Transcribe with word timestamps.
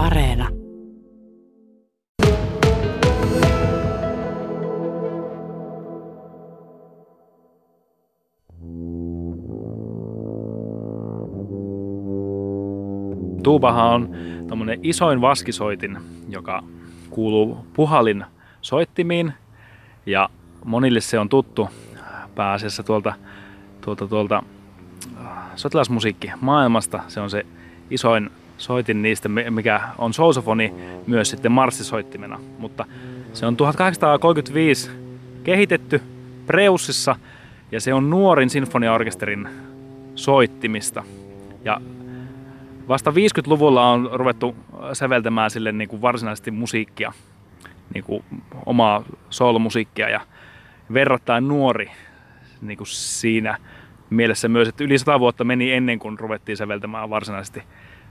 Areena. 0.00 0.48
Tuubahan 13.42 13.86
on 13.86 14.10
tämmöinen 14.48 14.78
isoin 14.82 15.20
vaskisoitin, 15.20 15.98
joka 16.28 16.62
kuuluu 17.10 17.66
puhalin 17.72 18.24
soittimiin 18.60 19.32
ja 20.06 20.28
monille 20.64 21.00
se 21.00 21.18
on 21.18 21.28
tuttu 21.28 21.68
pääasiassa 22.34 22.82
tuolta, 22.82 23.14
tuolta, 23.80 24.06
tuolta 24.06 24.42
äh, 25.20 25.28
sotilasmusiikki 25.56 26.32
maailmasta. 26.40 27.02
Se 27.08 27.20
on 27.20 27.30
se 27.30 27.46
isoin 27.90 28.30
soitin 28.60 29.02
niistä, 29.02 29.28
mikä 29.28 29.80
on 29.98 30.12
sousofoni 30.12 30.74
myös 31.06 31.30
sitten 31.30 31.52
marssisoittimena. 31.52 32.38
Mutta 32.58 32.84
se 33.32 33.46
on 33.46 33.56
1835 33.56 34.90
kehitetty 35.44 36.02
Preussissa 36.46 37.16
ja 37.72 37.80
se 37.80 37.94
on 37.94 38.10
nuorin 38.10 38.50
sinfoniaorkesterin 38.50 39.48
soittimista. 40.14 41.04
Ja 41.64 41.80
vasta 42.88 43.10
50-luvulla 43.10 43.90
on 43.90 44.10
ruvettu 44.12 44.56
säveltämään 44.92 45.50
sille 45.50 45.72
niin 45.72 45.88
kuin 45.88 46.02
varsinaisesti 46.02 46.50
musiikkia, 46.50 47.12
niin 47.94 48.04
kuin 48.04 48.24
omaa 48.66 49.04
soolomusiikkia 49.30 50.08
ja 50.08 50.20
verrattain 50.92 51.48
nuori 51.48 51.90
niin 52.62 52.76
kuin 52.76 52.86
siinä 52.86 53.58
mielessä 54.10 54.48
myös, 54.48 54.68
että 54.68 54.84
yli 54.84 54.98
sata 54.98 55.20
vuotta 55.20 55.44
meni 55.44 55.72
ennen 55.72 55.98
kuin 55.98 56.18
ruvettiin 56.18 56.56
säveltämään 56.56 57.10
varsinaisesti 57.10 57.62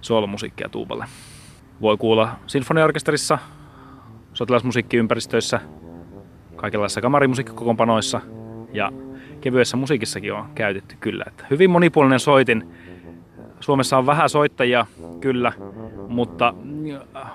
soolomusiikkia 0.01 0.69
tuuballe. 0.69 1.05
Voi 1.81 1.97
kuulla 1.97 2.35
sinfoniaorkesterissa, 2.47 3.37
sotilasmusiikkiympäristöissä, 4.33 5.59
kaikenlaisissa 6.55 7.01
kamarimusiikkikokoonpanoissa 7.01 8.21
ja 8.73 8.91
kevyessä 9.41 9.77
musiikissakin 9.77 10.33
on 10.33 10.49
käytetty 10.55 10.95
kyllä. 10.99 11.23
Että 11.27 11.45
hyvin 11.49 11.69
monipuolinen 11.69 12.19
soitin. 12.19 12.67
Suomessa 13.59 13.97
on 13.97 14.05
vähän 14.05 14.29
soittajia, 14.29 14.85
kyllä, 15.19 15.53
mutta 16.07 16.53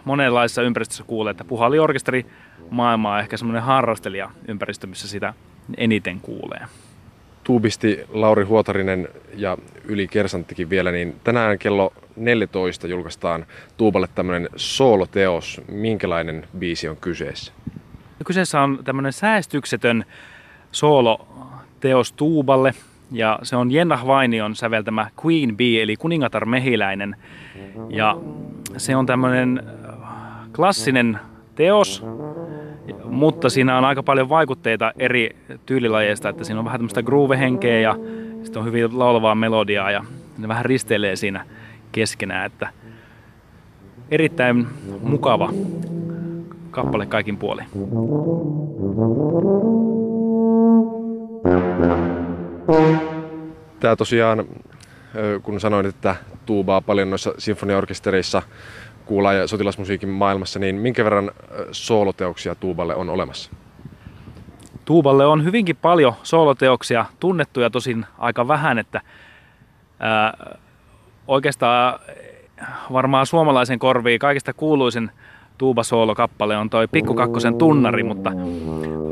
monenlaisissa 0.05 0.62
ympäristöissä 0.62 1.05
kuulee, 1.05 1.31
että 1.31 1.44
puhaliorkesteri 1.44 2.27
maailma 2.70 3.14
on 3.14 3.20
ehkä 3.20 3.36
semmoinen 3.36 3.62
harrastelija 3.62 4.31
ympäristö, 4.48 4.86
missä 4.86 5.08
sitä 5.08 5.34
eniten 5.77 6.20
kuulee 6.20 6.66
tuubisti 7.44 8.00
Lauri 8.12 8.44
Huotarinen 8.44 9.08
ja 9.36 9.58
Yli 9.84 10.08
Kersanttikin 10.08 10.70
vielä, 10.70 10.92
niin 10.92 11.16
tänään 11.25 11.58
kello 11.58 11.92
14 12.16 12.86
julkaistaan 12.86 13.46
Tuuballe 13.76 14.08
tämmöinen 14.14 14.48
sooloteos. 14.56 15.60
Minkälainen 15.68 16.48
biisi 16.58 16.88
on 16.88 16.96
kyseessä? 16.96 17.52
Kyseessä 18.24 18.60
on 18.60 18.78
tämmöinen 18.84 19.12
säästyksetön 19.12 20.04
sooloteos 20.72 22.12
Tuuballe 22.12 22.74
ja 23.12 23.38
se 23.42 23.56
on 23.56 23.70
Jenna 23.70 23.98
Vainion 24.06 24.56
säveltämä 24.56 25.10
Queen 25.24 25.56
Bee 25.56 25.82
eli 25.82 25.96
kuningatar 25.96 26.46
mehiläinen. 26.46 27.16
Ja 27.88 28.16
se 28.76 28.96
on 28.96 29.06
tämmöinen 29.06 29.62
klassinen 30.56 31.18
teos, 31.54 32.04
mutta 33.04 33.50
siinä 33.50 33.78
on 33.78 33.84
aika 33.84 34.02
paljon 34.02 34.28
vaikutteita 34.28 34.92
eri 34.98 35.36
tyylilajeista, 35.66 36.28
että 36.28 36.44
siinä 36.44 36.58
on 36.58 36.64
vähän 36.64 36.80
tämmöistä 36.80 37.02
groove-henkeä 37.02 37.80
ja 37.80 37.96
sitten 38.42 38.60
on 38.60 38.66
hyvin 38.66 38.98
laulavaa 38.98 39.34
melodiaa 39.34 39.90
ja 39.90 40.04
ne 40.38 40.48
vähän 40.48 40.64
risteilee 40.64 41.16
siinä 41.16 41.46
keskenään, 41.95 42.47
että 42.47 42.69
erittäin 44.11 44.67
mukava 45.03 45.53
kappale 46.70 47.06
kaikin 47.06 47.37
puoli. 47.37 47.62
Tämä 53.81 53.97
tosiaan, 53.97 54.44
kun 55.43 55.60
sanoin, 55.60 55.87
että 55.87 56.16
tuubaa 56.47 56.81
paljon 56.81 57.10
noissa 57.10 57.34
sinfoniaorkestereissa, 57.38 58.43
kuullaan 59.06 59.37
ja 59.37 59.47
sotilasmusiikin 59.47 60.09
maailmassa, 60.09 60.59
niin 60.59 60.77
minkä 60.77 61.04
verran 61.04 61.31
sooloteoksia 61.72 62.54
Tuuballe 62.54 62.94
on 62.94 63.09
olemassa? 63.10 63.50
Tuuballe 64.84 65.27
on 65.27 65.44
hyvinkin 65.44 65.77
paljon 65.77 66.12
sooloteoksia, 66.22 67.06
tunnettuja 67.21 67.71
tosin 67.71 68.06
aika 68.19 68.49
vähän, 68.49 68.78
että 68.78 69.00
ää, 70.00 70.56
oikeastaan 71.28 72.00
varmaan 72.92 73.26
suomalaisen 73.26 73.78
korviin 73.78 74.18
kaikista 74.18 74.52
kuuluisin 74.52 75.10
tuubasoolokappale 75.58 76.56
on 76.56 76.70
toi 76.70 76.88
Pikku 76.88 77.14
Kakkosen 77.14 77.58
tunnari, 77.58 78.02
mutta 78.02 78.32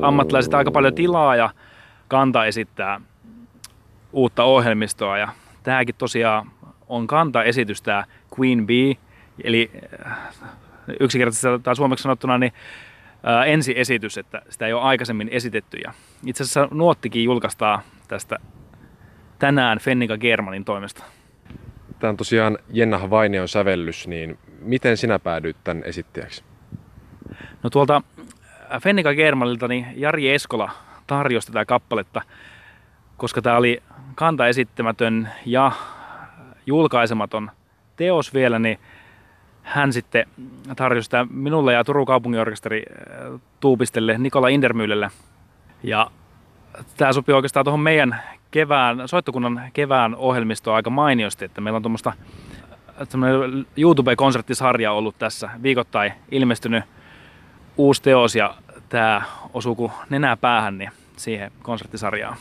ammattilaiset 0.03 0.55
aika 0.55 0.71
paljon 0.71 0.95
tilaa 0.95 1.37
ja 1.37 1.51
kanta 2.09 2.47
esittää 2.47 3.01
uutta 4.13 4.45
ohjelmistoa 4.45 5.19
ja 5.19 5.29
tämäkin 5.63 5.95
tosiaan 5.99 6.51
on 6.89 7.07
kanta 7.07 7.45
esitys 7.45 7.83
tämä 7.83 8.05
Queen 8.39 8.67
Bee, 8.67 8.97
Eli 9.45 9.71
äh, 10.07 10.19
yksinkertaisesti 11.01 11.63
tai 11.63 11.77
suomeksi 11.77 12.03
sanottuna 12.03 12.39
niin 12.39 12.53
ää, 13.23 13.41
äh, 13.41 13.49
ensiesitys, 13.49 14.19
että 14.19 14.43
sitä 14.49 14.67
ei 14.67 14.73
ole 14.73 14.83
aikaisemmin 14.83 15.29
esitetty. 15.29 15.77
Ja 15.77 15.93
itse 16.27 16.43
asiassa 16.43 16.69
Nuottikin 16.71 17.25
julkaistaan 17.25 17.83
tästä 18.09 18.39
tänään 19.39 19.79
Fennika 19.79 20.19
Germanin 20.19 20.65
toimesta. 20.65 21.05
Tämä 22.03 22.11
on 22.11 22.17
tosiaan 22.17 22.59
Jenna 22.71 23.11
Vainion 23.11 23.49
sävellys, 23.49 24.09
niin 24.09 24.39
miten 24.61 24.97
sinä 24.97 25.19
päädyit 25.19 25.57
tämän 25.65 25.85
esittäjäksi? 25.85 26.45
No 27.63 27.71
tuolta 27.71 28.03
Fennika 28.83 29.15
Germanilta 29.15 29.69
niin 29.69 29.87
Jari 29.97 30.31
Eskola 30.31 30.71
tarjosi 31.07 31.47
tätä 31.47 31.65
kappaletta, 31.65 32.23
koska 33.17 33.43
tämä 33.43 33.57
oli 33.57 33.83
kanta 34.15 34.47
esittämätön 34.47 35.29
ja 35.47 35.73
julkaisematon 36.67 37.51
teos 37.97 38.35
vielä, 38.35 38.59
niin 38.59 38.79
hän 39.63 39.93
sitten 39.93 40.27
tarjosi 40.77 41.05
sitä 41.05 41.27
minulle 41.31 41.73
ja 41.73 41.85
Turun 41.85 42.07
kaupunginorkesteri 42.07 42.83
äh, 42.91 43.41
tuupistelle 43.61 44.19
Nikola 44.19 44.49
Indermyylelle. 44.49 45.11
Ja 45.83 46.11
tämä 46.97 47.13
sopii 47.13 47.35
oikeastaan 47.35 47.65
tuohon 47.65 47.81
meidän 47.81 48.23
kevään, 48.51 49.09
soittokunnan 49.09 49.71
kevään 49.73 50.15
ohjelmistoon 50.15 50.77
aika 50.77 50.91
mainiosti, 50.91 51.45
että 51.45 51.61
meillä 51.61 51.77
on 51.77 51.83
tuommoista 51.83 52.13
YouTube-konserttisarja 53.77 54.93
ollut 54.93 55.19
tässä 55.19 55.51
viikoittain 55.63 56.13
ilmestynyt 56.31 56.85
uusi 57.77 58.03
teos 58.03 58.37
ja 58.37 58.55
tämä 58.89 59.23
osuu 59.55 59.75
kuin 59.75 59.93
nenää 60.11 60.37
päähän 60.37 60.79
niin 60.79 60.91
siihen 61.17 61.53
konserttisarjaan. 61.63 62.37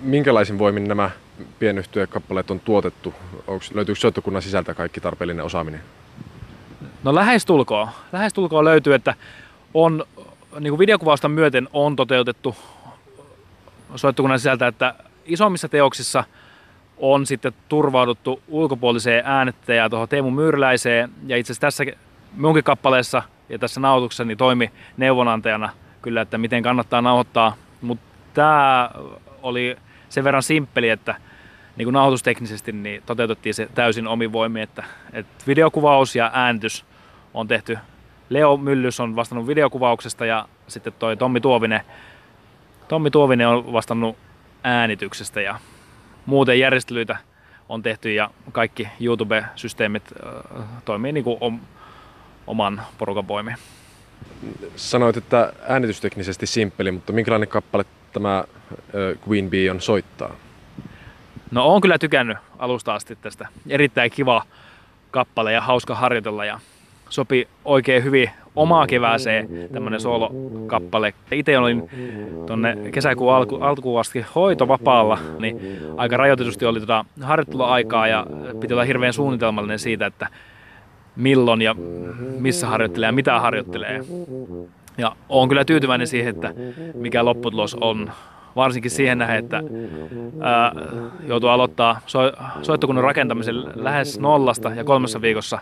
Minkälaisin 0.00 0.58
voimin 0.58 0.88
nämä 0.88 1.10
pienyhtiökappaleet 1.58 2.50
on 2.50 2.60
tuotettu? 2.60 3.14
Onko, 3.46 3.64
löytyykö 3.74 4.00
soittokunnan 4.00 4.42
sisältä 4.42 4.74
kaikki 4.74 5.00
tarpeellinen 5.00 5.44
osaaminen? 5.44 5.80
No 7.04 7.14
lähestulkoon. 7.14 7.88
Lähestulkoon 8.12 8.64
löytyy, 8.64 8.94
että 8.94 9.14
on 9.74 10.04
niin 10.60 10.70
kuin 10.70 10.78
videokuvausta 10.78 11.28
myöten 11.28 11.68
on 11.72 11.96
toteutettu 11.96 12.56
soittokunnan 13.96 14.38
sisältä, 14.38 14.66
että 14.66 14.94
isommissa 15.24 15.68
teoksissa 15.68 16.24
on 16.96 17.26
sitten 17.26 17.52
turvauduttu 17.68 18.42
ulkopuoliseen 18.48 19.22
äänettäjään 19.26 19.90
tuohon 19.90 20.08
Teemu 20.08 20.30
Myyryläiseen. 20.30 21.10
Ja 21.26 21.36
itse 21.36 21.52
asiassa 21.52 21.60
tässä 21.60 21.84
minunkin 22.36 22.64
kappaleessa 22.64 23.22
ja 23.48 23.58
tässä 23.58 23.80
nauhoituksessa 23.80 24.24
niin 24.24 24.38
toimi 24.38 24.72
neuvonantajana 24.96 25.70
kyllä, 26.02 26.20
että 26.20 26.38
miten 26.38 26.62
kannattaa 26.62 27.02
nauhoittaa. 27.02 27.56
Mutta 27.80 28.04
tämä 28.34 28.90
oli 29.42 29.76
sen 30.08 30.24
verran 30.24 30.42
simppeli, 30.42 30.88
että 30.88 31.14
niin 31.76 31.86
kuin 31.86 31.92
nauhoitusteknisesti 31.92 32.72
niin 32.72 33.02
toteutettiin 33.06 33.54
se 33.54 33.68
täysin 33.74 34.08
omin 34.08 34.32
voimin, 34.32 34.62
että, 34.62 34.84
että 35.12 35.44
videokuvaus 35.46 36.16
ja 36.16 36.30
äänitys 36.34 36.84
on 37.34 37.48
tehty. 37.48 37.78
Leo 38.28 38.56
Myllys 38.56 39.00
on 39.00 39.16
vastannut 39.16 39.46
videokuvauksesta 39.46 40.26
ja 40.26 40.48
sitten 40.68 40.92
toi 40.98 41.16
Tommi 41.16 41.40
Tuovinen, 41.40 41.80
Tommi 42.94 43.10
Tuovinen 43.10 43.48
on 43.48 43.72
vastannut 43.72 44.16
äänityksestä 44.64 45.40
ja 45.40 45.58
muuten 46.26 46.58
järjestelyitä 46.58 47.16
on 47.68 47.82
tehty 47.82 48.12
ja 48.12 48.30
kaikki 48.52 48.88
YouTube-systeemit 49.00 50.02
toimii 50.84 51.12
niin 51.12 51.24
kuin 51.24 51.60
oman 52.46 52.82
porukan 52.98 53.28
voimin. 53.28 53.56
Sanoit, 54.76 55.16
että 55.16 55.52
äänitysteknisesti 55.68 56.46
simppeli, 56.46 56.90
mutta 56.92 57.12
minkälainen 57.12 57.48
kappale 57.48 57.84
tämä 58.12 58.44
Queen 59.28 59.50
Bee 59.50 59.70
on 59.70 59.80
soittaa? 59.80 60.34
No 61.50 61.66
on 61.66 61.80
kyllä 61.80 61.98
tykännyt 61.98 62.38
alusta 62.58 62.94
asti 62.94 63.16
tästä. 63.16 63.48
Erittäin 63.68 64.10
kiva 64.10 64.42
kappale 65.10 65.52
ja 65.52 65.60
hauska 65.60 65.94
harjoitella 65.94 66.44
ja 66.44 66.60
sopi 67.10 67.48
oikein 67.64 68.04
hyvin 68.04 68.30
omaa 68.56 68.86
kevääseen 68.86 69.48
tämmönen 69.72 70.00
soolokappale. 70.00 71.14
Itse 71.32 71.58
olin 71.58 71.90
tonne 72.46 72.76
kesäkuun 72.92 73.34
alku, 73.34 73.56
alkuun 73.56 74.00
asti 74.00 74.24
hoitovapaalla, 74.34 75.18
niin 75.38 75.78
aika 75.96 76.16
rajoitetusti 76.16 76.66
oli 76.66 76.80
tota 76.80 77.04
harjoitteluaikaa 77.20 78.08
ja 78.08 78.26
piti 78.60 78.74
olla 78.74 78.84
hirveän 78.84 79.12
suunnitelmallinen 79.12 79.78
siitä, 79.78 80.06
että 80.06 80.28
milloin 81.16 81.62
ja 81.62 81.74
missä 82.38 82.66
harjoittelee 82.66 83.06
ja 83.06 83.12
mitä 83.12 83.40
harjoittelee. 83.40 84.00
Ja 84.98 85.16
olen 85.28 85.48
kyllä 85.48 85.64
tyytyväinen 85.64 86.06
siihen, 86.06 86.34
että 86.34 86.54
mikä 86.94 87.24
lopputulos 87.24 87.76
on. 87.80 88.10
Varsinkin 88.56 88.90
siihen 88.90 89.18
nähden, 89.18 89.44
että 89.44 89.62
ää, 90.40 90.72
joutuu 91.26 91.48
aloittaa 91.48 92.00
so, 92.06 92.18
soittokunnan 92.62 93.04
rakentamisen 93.04 93.56
lähes 93.74 94.20
nollasta 94.20 94.70
ja 94.70 94.84
kolmessa 94.84 95.20
viikossa 95.22 95.58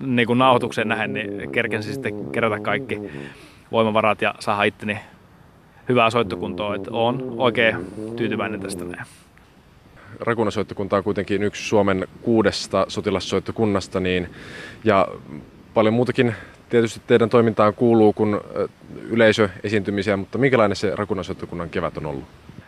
niin 0.00 0.26
kuin 0.26 0.38
nauhoitukseen 0.38 0.88
nähden, 0.88 1.12
niin 1.12 1.50
kerkensin 1.50 1.92
sitten 1.94 2.30
kerätä 2.30 2.60
kaikki 2.60 3.00
voimavarat 3.72 4.22
ja 4.22 4.34
saada 4.38 4.62
itteni 4.62 4.98
hyvää 5.88 6.10
soittokuntoa. 6.10 6.74
Että 6.74 6.90
olen 6.90 7.22
oikein 7.36 7.76
tyytyväinen 8.16 8.60
tästä 8.60 8.84
näin. 8.84 9.06
Rakunasoittokunta 10.20 10.96
on 10.96 11.04
kuitenkin 11.04 11.42
yksi 11.42 11.68
Suomen 11.68 12.08
kuudesta 12.22 12.84
sotilassoittokunnasta, 12.88 14.00
niin, 14.00 14.30
ja 14.84 15.08
paljon 15.74 15.94
muutakin 15.94 16.34
tietysti 16.68 17.00
teidän 17.06 17.30
toimintaan 17.30 17.74
kuuluu 17.74 18.12
kuin 18.12 18.40
yleisöesiintymisiä, 18.94 20.16
mutta 20.16 20.38
minkälainen 20.38 20.76
se 20.76 20.96
Rakunasoittokunnan 20.96 21.70
kevät 21.70 21.96
on 21.96 22.06
ollut? 22.06 22.24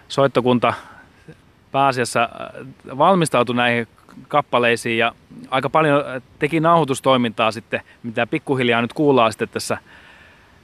Soittokunta 0.08 0.74
pääasiassa 1.72 2.28
valmistautui 2.98 3.56
näihin 3.56 3.88
kappaleisiin 4.28 4.98
ja 4.98 5.12
aika 5.50 5.70
paljon 5.70 6.02
teki 6.38 6.60
nauhoitustoimintaa 6.60 7.52
sitten, 7.52 7.80
mitä 8.02 8.26
pikkuhiljaa 8.26 8.82
nyt 8.82 8.92
kuullaan 8.92 9.32
sitten 9.32 9.48
tässä 9.48 9.78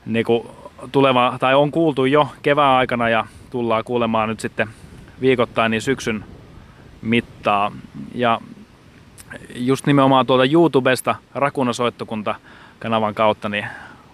niin 0.07 0.25
kuin 0.25 0.49
tuleva, 0.93 1.37
tai 1.41 1.55
on 1.55 1.71
kuultu 1.71 2.05
jo 2.05 2.29
kevään 2.43 2.77
aikana 2.77 3.09
ja 3.09 3.27
tullaan 3.51 3.85
kuulemaan 3.85 4.29
nyt 4.29 4.41
sitten 4.41 4.69
viikoittain 5.21 5.71
niin 5.71 5.83
syksyn 5.83 6.25
mittaa. 7.03 7.73
Ja 8.15 8.41
just 9.55 9.87
nimenomaan 9.87 10.27
tuolta 10.27 10.45
YouTubesta 10.45 11.15
Rakuna 11.35 11.73
Soittokunta 11.73 12.35
kanavan 12.79 13.15
kautta 13.15 13.49
niin 13.49 13.67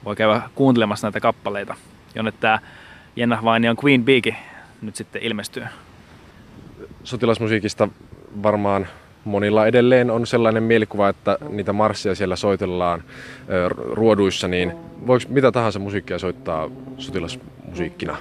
voi 0.05 0.17
käydä 0.17 0.43
kuuntelemassa 0.55 1.07
näitä 1.07 1.21
kappaleita, 1.21 1.75
jonne 2.15 2.33
tämä 2.33 2.59
Jenna 3.17 3.39
Vaini 3.45 3.69
on 3.69 3.77
Queen 3.85 4.05
Beekin 4.05 4.37
nyt 4.83 4.97
sitten 4.97 5.23
ilmestyy. 5.23 5.65
Sotilasmusiikista 7.05 7.89
varmaan 8.43 8.87
monilla 9.25 9.67
edelleen 9.67 10.11
on 10.11 10.27
sellainen 10.27 10.63
mielikuva, 10.63 11.09
että 11.09 11.39
niitä 11.49 11.73
marssia 11.73 12.15
siellä 12.15 12.37
soitellaan 12.37 13.03
ruoduissa, 13.91 14.49
niin 14.49 14.73
voiko 15.07 15.25
mitä 15.29 15.53
tahansa 15.53 15.79
musiikkia 15.79 16.19
soittaa 16.19 16.69
sotilasmusiikkina? 16.99 18.17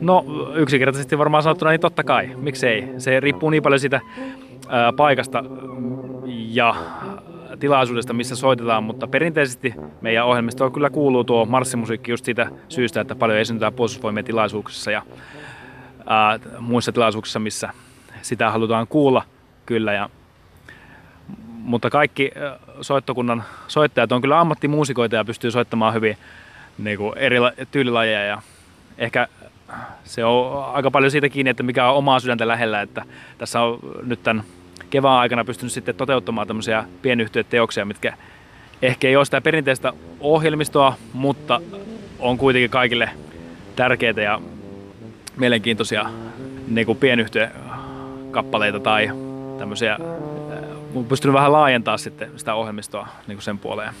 No 0.00 0.24
yksinkertaisesti 0.54 1.18
varmaan 1.18 1.42
sanottuna, 1.42 1.70
niin 1.70 1.80
totta 1.80 2.04
kai. 2.04 2.30
Miksei? 2.36 2.88
Se 2.98 3.20
riippuu 3.20 3.50
niin 3.50 3.62
paljon 3.62 3.80
siitä 3.80 4.00
ää, 4.68 4.92
paikasta 4.92 5.44
ja 6.26 6.74
tilaisuudesta, 7.60 8.12
missä 8.12 8.36
soitetaan, 8.36 8.84
mutta 8.84 9.06
perinteisesti 9.06 9.74
meidän 10.00 10.26
ohjelmistoon 10.26 10.72
kyllä 10.72 10.90
kuuluu 10.90 11.24
tuo 11.24 11.44
marssimusiikki 11.44 12.10
just 12.10 12.24
siitä 12.24 12.50
syystä, 12.68 13.00
että 13.00 13.14
paljon 13.14 13.38
esiintytään 13.38 13.72
puolustusvoimien 13.72 14.24
tilaisuuksissa 14.24 14.90
ja 14.90 15.02
ää, 16.06 16.38
muissa 16.58 16.92
tilaisuuksissa, 16.92 17.38
missä 17.38 17.70
sitä 18.22 18.50
halutaan 18.50 18.86
kuulla 18.86 19.24
kyllä. 19.66 19.92
Ja, 19.92 20.10
mutta 21.46 21.90
kaikki 21.90 22.30
soittokunnan 22.80 23.44
soittajat 23.68 24.12
on 24.12 24.20
kyllä 24.20 24.40
ammattimuusikoita 24.40 25.16
ja 25.16 25.24
pystyy 25.24 25.50
soittamaan 25.50 25.94
hyvin 25.94 26.16
niin 26.78 26.98
kuin 26.98 27.18
eri 27.18 27.36
tyylilajeja 27.70 28.24
ja 28.24 28.42
ehkä 28.98 29.28
se 30.04 30.24
on 30.24 30.64
aika 30.74 30.90
paljon 30.90 31.10
siitä 31.10 31.28
kiinni, 31.28 31.50
että 31.50 31.62
mikä 31.62 31.90
on 31.90 31.96
omaa 31.96 32.20
sydäntä 32.20 32.48
lähellä, 32.48 32.82
että 32.82 33.04
tässä 33.38 33.60
on 33.60 33.78
nyt 34.02 34.22
tämän 34.22 34.44
kevään 34.90 35.18
aikana 35.18 35.44
pystynyt 35.44 35.72
sitten 35.72 35.94
toteuttamaan 35.94 36.46
tämmöisiä 36.46 36.84
pienyhtiöteoksia, 37.02 37.84
mitkä 37.84 38.16
ehkä 38.82 39.08
ei 39.08 39.16
ole 39.16 39.24
sitä 39.24 39.40
perinteistä 39.40 39.92
ohjelmistoa, 40.20 40.94
mutta 41.12 41.60
on 42.18 42.38
kuitenkin 42.38 42.70
kaikille 42.70 43.10
tärkeitä 43.76 44.20
ja 44.20 44.40
mielenkiintoisia 45.36 46.10
niin 46.68 46.86
kuin 46.86 46.98
pienyhtiökappaleita 46.98 48.80
tai 48.80 49.10
tämmöisiä, 49.58 49.98
pystynyt 51.08 51.34
vähän 51.34 51.52
laajentaa 51.52 51.98
sitten 51.98 52.30
sitä 52.36 52.54
ohjelmistoa 52.54 53.08
niin 53.26 53.42
sen 53.42 53.58
puoleen. 53.58 53.94